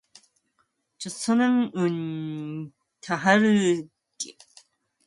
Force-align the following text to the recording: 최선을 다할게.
최선을 0.97 1.71
다할게. 3.01 3.87